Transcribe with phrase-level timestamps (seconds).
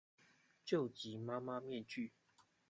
[0.65, 2.11] 救急媽媽面具